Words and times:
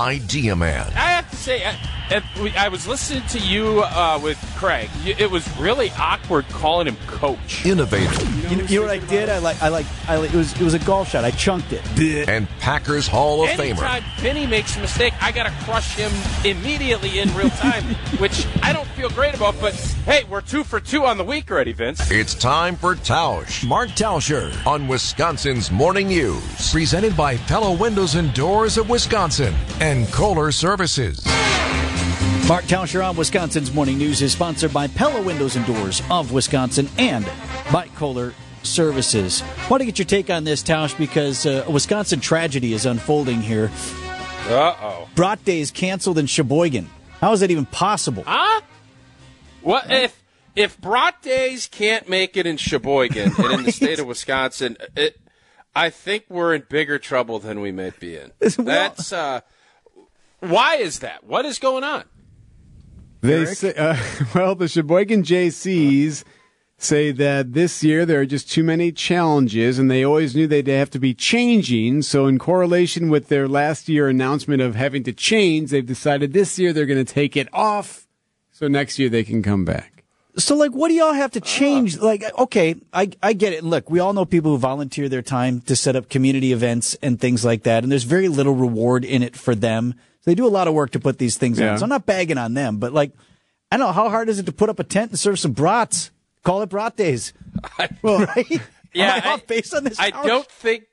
Idea 0.00 0.56
Man. 0.56 0.90
I 0.94 1.10
have 1.12 1.30
to 1.30 1.36
say, 1.36 1.62
I, 1.62 1.76
if 2.10 2.40
we, 2.40 2.54
I 2.56 2.68
was 2.68 2.86
listening 2.86 3.26
to 3.28 3.38
you 3.38 3.82
uh, 3.84 4.18
with 4.22 4.38
Craig. 4.56 4.90
It 5.04 5.30
was 5.30 5.46
really 5.58 5.90
awkward 5.98 6.48
calling 6.48 6.86
him 6.86 6.96
coach. 7.06 7.64
Innovator. 7.64 8.24
You 8.48 8.56
know, 8.56 8.64
you 8.64 8.80
know 8.80 8.86
what 8.86 8.90
I 8.90 9.06
did? 9.06 9.28
I 9.28 9.38
like, 9.38 9.62
I 9.62 9.68
like, 9.68 9.86
I 10.08 10.16
like. 10.16 10.32
It 10.34 10.36
was, 10.36 10.52
it 10.52 10.62
was 10.62 10.74
a 10.74 10.78
golf 10.80 11.08
shot. 11.10 11.24
I 11.24 11.30
chunked 11.30 11.72
it. 11.72 12.28
And 12.28 12.48
Packers 12.60 13.06
Hall 13.06 13.44
of 13.44 13.50
Anytime 13.50 14.02
Famer. 14.02 14.20
Vinny 14.20 14.46
makes 14.46 14.76
a 14.76 14.80
mistake, 14.80 15.14
I 15.22 15.32
got 15.32 15.44
to 15.44 15.52
crush 15.64 15.96
him 15.96 16.10
immediately 16.44 17.20
in 17.20 17.34
real 17.34 17.50
time, 17.50 17.84
which 18.18 18.46
I 18.62 18.72
don't 18.72 18.88
feel 18.88 19.10
great 19.10 19.34
about. 19.34 19.54
But 19.60 19.74
hey, 20.04 20.24
we're 20.24 20.40
two 20.40 20.64
for 20.64 20.80
two 20.80 21.04
on 21.04 21.18
the 21.18 21.24
week 21.24 21.50
already, 21.50 21.72
Vince. 21.72 22.10
It's 22.10 22.34
time 22.34 22.76
for 22.76 22.94
Tausch 22.96 23.66
Mark 23.66 23.90
Tauscher. 23.90 24.50
on 24.66 24.88
Wisconsin's 24.88 25.70
Morning 25.70 26.08
News. 26.08 26.72
Presented 26.72 27.16
by 27.16 27.36
Pella 27.36 27.72
Windows 27.72 28.14
and 28.16 28.32
Doors 28.34 28.78
of 28.78 28.88
Wisconsin 28.88 29.54
and 29.80 30.06
Kohler 30.12 30.50
Services. 30.52 31.24
Mark 32.50 32.64
Tauscher 32.64 33.08
on 33.08 33.14
Wisconsin's 33.14 33.72
Morning 33.72 33.96
News 33.96 34.20
is 34.22 34.32
sponsored 34.32 34.72
by 34.72 34.88
Pella 34.88 35.22
Windows 35.22 35.54
and 35.54 35.64
Doors 35.66 36.02
of 36.10 36.32
Wisconsin 36.32 36.88
and 36.98 37.24
by 37.72 37.86
Kohler 37.94 38.34
Services. 38.64 39.44
Want 39.70 39.82
to 39.82 39.84
get 39.84 40.00
your 40.00 40.06
take 40.06 40.30
on 40.30 40.42
this, 40.42 40.60
Tausch, 40.60 40.98
because 40.98 41.46
uh, 41.46 41.64
a 41.68 41.70
Wisconsin 41.70 42.18
tragedy 42.18 42.72
is 42.72 42.86
unfolding 42.86 43.40
here. 43.40 43.70
Uh 44.48 44.74
oh. 44.80 45.08
Brat 45.14 45.44
Day 45.44 45.60
is 45.60 45.70
canceled 45.70 46.18
in 46.18 46.26
Sheboygan. 46.26 46.90
How 47.20 47.32
is 47.32 47.38
that 47.38 47.52
even 47.52 47.66
possible? 47.66 48.24
Huh? 48.26 48.62
What 49.62 49.88
if 49.88 50.20
if 50.56 50.76
Brat 50.80 51.22
Days 51.22 51.68
can't 51.68 52.08
make 52.08 52.36
it 52.36 52.46
in 52.46 52.56
Sheboygan 52.56 53.30
and 53.38 53.52
in 53.52 53.62
the 53.62 53.70
state 53.80 54.00
of 54.00 54.08
Wisconsin? 54.08 54.76
It, 54.96 55.20
I 55.76 55.88
think 55.88 56.24
we're 56.28 56.52
in 56.56 56.64
bigger 56.68 56.98
trouble 56.98 57.38
than 57.38 57.60
we 57.60 57.70
might 57.70 58.00
be 58.00 58.16
in. 58.16 58.32
That's 58.58 59.12
uh, 59.12 59.42
why 60.40 60.78
is 60.78 60.98
that? 60.98 61.22
What 61.22 61.44
is 61.44 61.60
going 61.60 61.84
on? 61.84 62.06
They 63.20 63.44
say, 63.46 63.74
uh, 63.74 63.96
well, 64.34 64.54
the 64.54 64.68
Sheboygan 64.68 65.22
Jaycees 65.22 66.24
say 66.78 67.12
that 67.12 67.52
this 67.52 67.84
year 67.84 68.06
there 68.06 68.20
are 68.20 68.26
just 68.26 68.50
too 68.50 68.64
many 68.64 68.90
challenges, 68.92 69.78
and 69.78 69.90
they 69.90 70.04
always 70.04 70.34
knew 70.34 70.46
they'd 70.46 70.66
have 70.66 70.90
to 70.90 70.98
be 70.98 71.12
changing. 71.12 72.02
So, 72.02 72.26
in 72.26 72.38
correlation 72.38 73.10
with 73.10 73.28
their 73.28 73.46
last 73.46 73.88
year 73.88 74.08
announcement 74.08 74.62
of 74.62 74.74
having 74.74 75.02
to 75.04 75.12
change, 75.12 75.70
they've 75.70 75.84
decided 75.84 76.32
this 76.32 76.58
year 76.58 76.72
they're 76.72 76.86
going 76.86 77.04
to 77.04 77.14
take 77.14 77.36
it 77.36 77.48
off, 77.52 78.06
so 78.50 78.68
next 78.68 78.98
year 78.98 79.08
they 79.08 79.24
can 79.24 79.42
come 79.42 79.64
back. 79.64 80.04
So, 80.36 80.56
like, 80.56 80.72
what 80.72 80.88
do 80.88 80.94
y'all 80.94 81.12
have 81.12 81.32
to 81.32 81.40
change? 81.40 81.98
Like, 81.98 82.24
okay, 82.38 82.76
I, 82.92 83.10
I 83.22 83.32
get 83.32 83.52
it. 83.52 83.64
Look, 83.64 83.90
we 83.90 83.98
all 83.98 84.12
know 84.12 84.24
people 84.24 84.52
who 84.52 84.58
volunteer 84.58 85.08
their 85.08 85.22
time 85.22 85.60
to 85.62 85.76
set 85.76 85.96
up 85.96 86.08
community 86.08 86.52
events 86.52 86.96
and 87.02 87.20
things 87.20 87.44
like 87.44 87.64
that, 87.64 87.82
and 87.82 87.92
there's 87.92 88.04
very 88.04 88.28
little 88.28 88.54
reward 88.54 89.04
in 89.04 89.22
it 89.22 89.36
for 89.36 89.54
them. 89.54 89.94
They 90.24 90.34
do 90.34 90.46
a 90.46 90.48
lot 90.48 90.68
of 90.68 90.74
work 90.74 90.90
to 90.92 91.00
put 91.00 91.18
these 91.18 91.36
things 91.38 91.58
Yeah. 91.58 91.72
on. 91.72 91.78
So 91.78 91.84
I'm 91.84 91.88
not 91.88 92.06
bagging 92.06 92.38
on 92.38 92.54
them, 92.54 92.78
but 92.78 92.92
like, 92.92 93.12
I 93.72 93.76
don't 93.76 93.86
know, 93.86 93.92
how 93.92 94.08
hard 94.10 94.28
is 94.28 94.38
it 94.38 94.46
to 94.46 94.52
put 94.52 94.68
up 94.68 94.78
a 94.78 94.84
tent 94.84 95.10
and 95.12 95.18
serve 95.18 95.38
some 95.38 95.52
brats? 95.52 96.10
Call 96.44 96.62
it 96.62 96.68
brat 96.68 96.96
days. 96.96 97.32
Well, 98.02 98.26
Right? 98.36 98.60
Yeah, 98.92 99.14
Am 99.14 99.22
I 99.24 99.28
I- 99.28 99.32
off 99.34 99.46
base 99.46 99.72
on 99.72 99.84
this? 99.84 99.98
I 100.00 100.10
Howard? 100.10 100.26
don't 100.26 100.48
think 100.50 100.84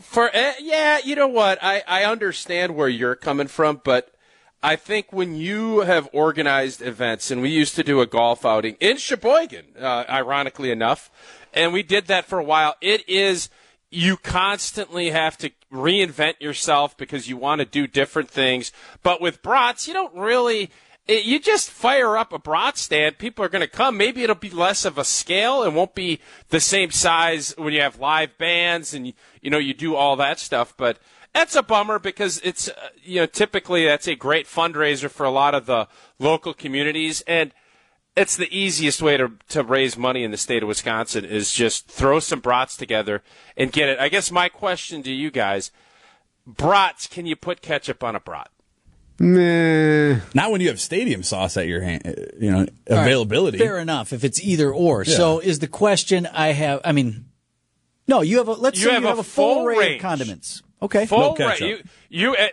for 0.00 0.28
eh, 0.32 0.54
yeah, 0.60 0.98
you 1.04 1.14
know 1.14 1.28
what? 1.28 1.58
I 1.62 1.82
I 1.86 2.04
understand 2.04 2.74
where 2.74 2.88
you're 2.88 3.14
coming 3.14 3.46
from, 3.46 3.80
but 3.84 4.12
I 4.60 4.74
think 4.74 5.12
when 5.12 5.36
you 5.36 5.80
have 5.80 6.08
organized 6.12 6.82
events, 6.82 7.30
and 7.30 7.40
we 7.40 7.50
used 7.50 7.76
to 7.76 7.84
do 7.84 8.00
a 8.00 8.06
golf 8.06 8.44
outing 8.44 8.76
in 8.80 8.96
Sheboygan, 8.96 9.66
uh, 9.80 10.04
ironically 10.08 10.72
enough, 10.72 11.12
and 11.54 11.72
we 11.72 11.84
did 11.84 12.06
that 12.08 12.24
for 12.24 12.40
a 12.40 12.44
while. 12.44 12.74
It 12.80 13.08
is 13.08 13.50
you 13.90 14.16
constantly 14.16 15.10
have 15.10 15.38
to 15.38 15.50
reinvent 15.72 16.40
yourself 16.40 16.96
because 16.96 17.28
you 17.28 17.36
want 17.36 17.60
to 17.60 17.64
do 17.64 17.86
different 17.86 18.30
things. 18.30 18.72
But 19.02 19.20
with 19.20 19.42
brats, 19.42 19.86
you 19.86 19.94
don't 19.94 20.14
really. 20.14 20.70
It, 21.06 21.24
you 21.24 21.38
just 21.38 21.70
fire 21.70 22.18
up 22.18 22.34
a 22.34 22.38
brat 22.38 22.76
stand. 22.76 23.16
People 23.16 23.42
are 23.42 23.48
going 23.48 23.62
to 23.62 23.68
come. 23.68 23.96
Maybe 23.96 24.22
it'll 24.22 24.34
be 24.34 24.50
less 24.50 24.84
of 24.84 24.98
a 24.98 25.04
scale 25.04 25.62
and 25.62 25.74
won't 25.74 25.94
be 25.94 26.20
the 26.50 26.60
same 26.60 26.90
size 26.90 27.54
when 27.56 27.72
you 27.72 27.80
have 27.80 27.98
live 27.98 28.36
bands 28.36 28.92
and 28.92 29.06
you, 29.06 29.12
you 29.40 29.50
know 29.50 29.58
you 29.58 29.72
do 29.72 29.94
all 29.94 30.16
that 30.16 30.38
stuff. 30.38 30.74
But 30.76 30.98
that's 31.32 31.56
a 31.56 31.62
bummer 31.62 31.98
because 31.98 32.40
it's 32.44 32.68
uh, 32.68 32.88
you 33.02 33.20
know 33.20 33.26
typically 33.26 33.86
that's 33.86 34.08
a 34.08 34.14
great 34.14 34.46
fundraiser 34.46 35.10
for 35.10 35.24
a 35.24 35.30
lot 35.30 35.54
of 35.54 35.66
the 35.66 35.88
local 36.18 36.52
communities 36.52 37.22
and 37.26 37.52
it's 38.18 38.36
the 38.36 38.48
easiest 38.56 39.00
way 39.02 39.16
to 39.16 39.32
to 39.50 39.62
raise 39.62 39.96
money 39.96 40.24
in 40.24 40.30
the 40.30 40.36
state 40.36 40.62
of 40.62 40.68
Wisconsin 40.68 41.24
is 41.24 41.52
just 41.52 41.88
throw 41.88 42.18
some 42.20 42.40
brats 42.40 42.76
together 42.76 43.22
and 43.56 43.72
get 43.72 43.88
it. 43.88 43.98
I 43.98 44.08
guess 44.08 44.30
my 44.30 44.48
question 44.48 45.02
to 45.04 45.10
you 45.12 45.30
guys, 45.30 45.70
brats, 46.46 47.06
can 47.06 47.26
you 47.26 47.36
put 47.36 47.62
ketchup 47.62 48.02
on 48.04 48.16
a 48.16 48.20
brat? 48.20 48.50
nah. 49.20 50.20
Not 50.34 50.50
when 50.52 50.60
you 50.60 50.68
have 50.68 50.80
stadium 50.80 51.22
sauce 51.22 51.56
at 51.56 51.66
your 51.66 51.80
hand, 51.80 52.02
uh, 52.06 52.12
you 52.38 52.50
know, 52.50 52.66
availability. 52.86 53.58
Fair 53.58 53.78
enough. 53.78 54.12
If 54.12 54.24
it's 54.24 54.40
either 54.42 54.72
or. 54.72 55.04
So 55.04 55.40
is 55.40 55.58
the 55.58 55.66
question 55.66 56.26
I 56.26 56.48
have? 56.48 56.80
I 56.84 56.92
mean, 56.92 57.26
no. 58.06 58.20
You 58.20 58.38
have 58.38 58.48
a. 58.48 58.52
Let's 58.52 58.78
You 58.78 58.86
say 58.86 58.92
have 58.94 59.02
you 59.02 59.08
a 59.08 59.10
have 59.10 59.18
a 59.18 59.24
full 59.24 59.54
full 59.56 59.66
range. 59.66 59.96
of 59.96 60.02
condiments. 60.02 60.62
Okay. 60.80 61.06
Full 61.06 61.34
ketchup. 61.34 61.60
right. 61.60 61.60
You, 61.60 61.82
you 62.08 62.36
uh, 62.36 62.48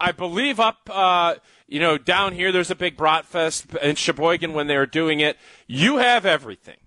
I 0.00 0.12
believe 0.12 0.58
up, 0.60 0.78
uh, 0.90 1.36
you 1.68 1.78
know, 1.80 1.98
down 1.98 2.32
here 2.32 2.50
there's 2.50 2.70
a 2.70 2.74
big 2.74 2.96
Bratfest 2.96 3.76
in 3.76 3.94
Sheboygan 3.96 4.52
when 4.54 4.66
they 4.66 4.76
were 4.76 4.86
doing 4.86 5.20
it. 5.20 5.36
You 5.66 5.98
have 5.98 6.26
everything. 6.26 6.78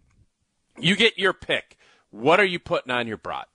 You 0.79 0.95
get 0.95 1.17
your 1.17 1.33
pick. 1.33 1.77
What 2.09 2.39
are 2.39 2.45
you 2.45 2.59
putting 2.59 2.91
on 2.91 3.07
your 3.07 3.17
brat? 3.17 3.47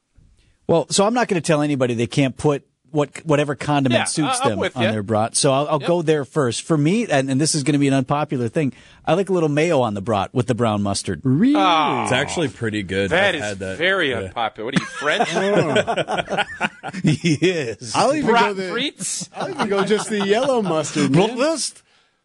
Well, 0.69 0.87
so 0.91 1.05
I'm 1.05 1.15
not 1.15 1.29
going 1.29 1.41
to 1.43 1.47
tell 1.47 1.61
anybody 1.63 1.95
they 1.95 2.07
can't 2.07 2.37
put 2.37 2.67
what 2.93 3.25
whatever 3.27 3.55
condiment 3.55 3.99
Yeah, 4.01 4.05
suits 4.05 4.41
I- 4.41 4.45
I'm 4.45 4.51
them 4.51 4.59
with 4.61 4.77
on 4.77 4.85
ya. 4.85 4.93
their 4.93 5.03
brat. 5.03 5.37
So 5.37 5.53
I'll, 5.53 5.69
I'll 5.69 5.79
go 5.79 6.01
there 6.03 6.25
first. 6.25 6.63
For 6.63 6.79
me, 6.79 7.07
and, 7.09 7.29
and 7.31 7.41
this 7.41 7.55
is 7.55 7.63
going 7.65 7.73
to 7.75 7.79
be 7.79 7.89
an 7.89 7.95
unpopular 7.95 8.49
thing, 8.49 8.73
I 9.05 9.15
like 9.15 9.29
a 9.29 9.33
little 9.33 9.49
mayo 9.49 9.81
on 9.83 9.95
the 9.95 10.01
brat 10.01 10.33
with 10.33 10.47
the 10.47 10.55
brown 10.55 10.83
mustard. 10.83 11.21
Really? 11.25 11.55
Ah. 11.57 12.05
It's 12.05 12.13
actually 12.13 12.49
pretty 12.49 12.83
good. 12.85 13.11
That 13.11 13.35
I've 13.35 13.35
is 13.35 13.43
had 13.43 13.59
that. 13.59 13.79
very 13.79 14.11
Yeah. 14.11 14.19
unpopular. 14.21 14.65
What 14.67 14.77
are 14.77 14.81
you, 14.81 14.87
French? 14.87 15.29
Oh. 15.35 16.69
yes. 17.05 17.93
I'll 17.95 18.15
even 18.15 18.31
go 18.35 18.53
the, 18.55 18.63
frites? 18.65 19.29
I'll 19.35 19.51
even 19.51 19.69
go 19.69 19.85
just 19.85 20.09
the 20.11 20.25
yellow 20.27 20.63
mustard. 20.63 21.11
man. 21.11 21.37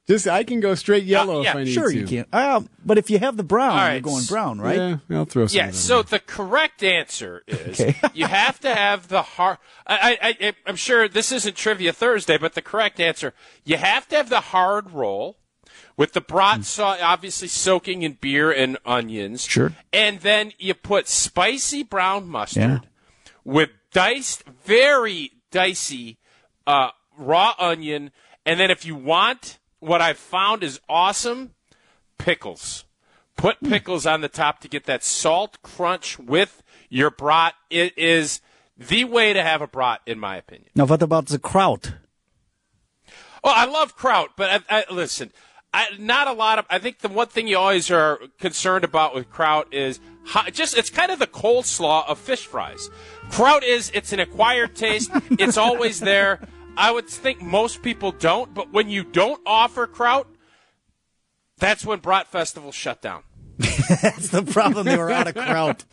Just 0.08 0.28
I 0.28 0.44
can 0.44 0.60
go 0.60 0.74
straight 0.76 1.04
yellow 1.04 1.40
Uh, 1.40 1.44
yeah, 1.44 1.50
if 1.52 1.56
I 1.56 1.64
need 1.64 1.72
Sure, 1.74 1.90
to. 1.92 1.98
you 1.98 2.06
can. 2.06 2.26
Uh, 2.34 2.62
but 2.84 2.98
if 2.98 3.10
you 3.10 3.20
have 3.20 3.38
the 3.38 3.44
brown, 3.44 3.70
All 3.72 3.78
right. 3.78 3.94
you're 3.94 4.02
going 4.02 4.26
brown, 4.26 4.60
right? 4.60 5.00
Yeah, 5.08 5.18
I'll 5.18 5.26
throw 5.26 5.46
some. 5.48 5.56
Yeah, 5.56 5.72
so 5.72 6.00
in. 6.00 6.06
the 6.10 6.20
correct 6.20 6.84
answer 6.84 7.44
is 7.48 7.80
Okay. 7.80 7.96
you 8.14 8.26
have 8.26 8.60
to 8.62 8.74
have 8.74 9.08
the 9.10 9.22
hard. 9.22 9.58
I, 9.86 10.18
I, 10.22 10.48
I, 10.48 10.54
I'm 10.66 10.76
sure 10.76 11.08
this 11.08 11.32
isn't 11.32 11.56
Trivia 11.56 11.94
Thursday, 11.94 12.38
but 12.38 12.56
the 12.56 12.62
correct 12.64 13.00
answer 13.00 13.34
you 13.64 13.78
have 13.78 14.08
to 14.10 14.16
have 14.18 14.30
the 14.30 14.42
hard 14.42 14.92
roll 14.92 15.38
with 15.96 16.14
the 16.14 16.22
brat 16.22 16.66
sau 16.66 16.98
obviously 17.02 17.48
soaking 17.48 18.02
in 18.02 18.14
beer 18.20 18.52
and 18.52 18.80
onions. 18.86 19.44
Sure. 19.44 19.74
And 19.94 20.20
then 20.22 20.52
you 20.58 20.74
put 20.74 21.08
spicy 21.08 21.84
brown 21.84 22.28
mustard 22.28 22.62
Yeah. 22.64 22.80
with 23.46 23.70
diced, 23.92 24.44
very 24.66 25.32
dicey 25.52 26.18
uh, 26.66 26.90
raw 27.18 27.54
onion, 27.60 28.12
and 28.46 28.60
then 28.60 28.72
if 28.72 28.86
you 28.86 28.96
want, 28.96 29.60
what 29.80 30.02
I've 30.02 30.18
found 30.18 30.64
is 30.64 30.80
awesome 30.90 31.54
pickles. 32.18 32.86
Put 33.38 33.62
pickles 33.62 34.06
on 34.06 34.22
the 34.22 34.30
top 34.30 34.60
to 34.60 34.68
get 34.68 34.86
that 34.86 35.04
salt 35.04 35.58
crunch 35.64 36.20
with 36.20 36.62
your 36.90 37.10
brat. 37.10 37.56
It 37.70 37.98
is 37.98 38.42
the 38.78 39.04
way 39.06 39.34
to 39.34 39.42
have 39.42 39.62
a 39.62 39.68
brat, 39.68 40.02
in 40.06 40.20
my 40.20 40.38
opinion. 40.38 40.70
Now, 40.76 40.86
what 40.86 41.02
about 41.02 41.28
the 41.28 41.40
kraut? 41.40 41.94
Oh, 43.44 43.52
I 43.54 43.66
love 43.66 43.96
kraut, 43.96 44.32
but 44.38 44.64
I, 44.70 44.82
I, 44.82 44.94
listen, 44.94 45.32
I, 45.74 45.88
not 45.98 46.28
a 46.28 46.34
lot 46.34 46.60
of. 46.60 46.66
I 46.70 46.78
think 46.78 47.00
the 47.00 47.10
one 47.10 47.28
thing 47.28 47.48
you 47.48 47.58
always 47.58 47.90
are 47.90 48.20
concerned 48.40 48.84
about 48.84 49.16
with 49.16 49.32
kraut 49.32 49.74
is 49.74 50.00
how, 50.26 50.44
just 50.50 50.78
it's 50.78 50.90
kind 50.90 51.12
of 51.12 51.18
the 51.18 51.28
coleslaw 51.28 52.08
of 52.08 52.20
fish 52.20 52.46
fries. 52.46 52.90
Kraut 53.32 53.64
is 53.64 53.92
it's 53.94 54.14
an 54.14 54.20
acquired 54.20 54.76
taste. 54.76 55.10
it's 55.32 55.58
always 55.58 56.00
there. 56.00 56.40
I 56.78 56.92
would 56.92 57.08
think 57.08 57.42
most 57.42 57.82
people 57.82 58.12
don't, 58.12 58.54
but 58.54 58.72
when 58.72 58.90
you 58.90 59.04
don't 59.04 59.42
offer 59.46 59.88
kraut, 59.88 60.28
that's 61.58 61.86
when 61.86 62.00
Brat 62.00 62.28
Festival 62.28 62.72
shut 62.72 63.02
down. 63.02 63.24
That's 63.58 64.30
the 64.30 64.44
problem. 64.44 64.86
They 64.86 64.98
were 64.98 65.12
out 65.12 65.28
of 65.28 65.36
kraut. 65.36 65.84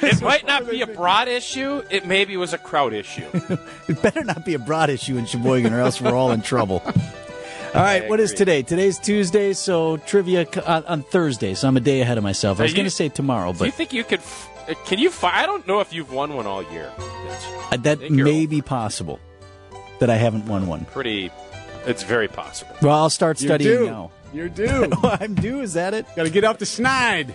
It 0.00 0.22
might 0.22 0.46
not 0.46 0.68
be 0.70 0.80
a 0.82 0.86
Brat 0.86 1.26
issue. 1.26 1.82
It 1.90 2.06
maybe 2.06 2.36
was 2.36 2.52
a 2.52 2.58
kraut 2.58 2.92
issue. 2.92 3.26
It 3.88 4.02
better 4.02 4.22
not 4.22 4.44
be 4.44 4.52
a 4.54 4.58
broad 4.58 4.90
issue 4.90 5.16
in 5.16 5.24
Sheboygan, 5.24 5.72
or 5.72 5.80
else 5.80 5.98
we're 6.00 6.14
all 6.14 6.30
in 6.30 6.42
trouble. 6.42 6.82
All 6.84 7.82
right, 7.82 8.06
what 8.08 8.20
is 8.20 8.32
today? 8.34 8.62
Today's 8.62 8.98
Tuesday, 8.98 9.54
so 9.54 9.96
trivia 9.96 10.46
on, 10.66 10.84
on 10.84 11.02
Thursday. 11.02 11.54
So 11.54 11.66
I'm 11.68 11.76
a 11.76 11.80
day 11.80 12.02
ahead 12.02 12.18
of 12.18 12.24
myself. 12.24 12.60
I 12.60 12.64
was 12.64 12.74
going 12.74 12.84
to 12.84 12.90
say 12.90 13.08
tomorrow, 13.08 13.52
but 13.52 13.60
Do 13.60 13.64
you 13.66 13.72
think 13.72 13.92
you 13.94 14.04
could? 14.04 14.20
f- 14.20 14.50
uh, 14.54 14.57
Can 14.84 14.98
you? 14.98 15.10
Fi- 15.10 15.32
I 15.42 15.46
don't 15.46 15.66
know 15.66 15.80
if 15.80 15.92
you've 15.92 16.12
won 16.12 16.34
one 16.34 16.46
all 16.46 16.62
year. 16.72 16.92
Uh, 17.70 17.76
that 17.78 18.10
may 18.10 18.40
over. 18.42 18.48
be 18.48 18.62
possible. 18.62 19.18
That 20.00 20.10
I 20.10 20.16
haven't 20.16 20.46
won 20.46 20.66
one. 20.66 20.84
pretty. 20.86 21.30
It's 21.86 22.02
very 22.02 22.28
possible. 22.28 22.74
Well, 22.82 22.94
I'll 22.94 23.10
start 23.10 23.40
You're 23.40 23.48
studying 23.48 23.78
due. 23.78 23.86
now. 23.86 24.10
You're 24.32 24.48
due. 24.48 24.90
I'm 25.02 25.34
due. 25.34 25.60
Is 25.60 25.72
that 25.74 25.94
it? 25.94 26.06
Got 26.14 26.24
to 26.24 26.30
get 26.30 26.44
off 26.44 26.58
the 26.58 26.64
schneid. 26.66 27.34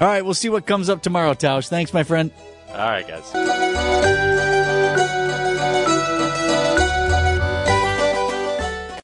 All 0.00 0.08
right, 0.08 0.22
we'll 0.24 0.34
see 0.34 0.48
what 0.48 0.66
comes 0.66 0.88
up 0.90 1.02
tomorrow, 1.02 1.32
Tausch. 1.34 1.68
Thanks, 1.68 1.92
my 1.94 2.02
friend. 2.02 2.30
All 2.68 2.76
right, 2.76 3.06
guys. 3.06 4.45